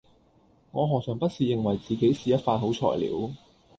[0.71, 3.29] 我何嘗不是認為自己是一塊好材料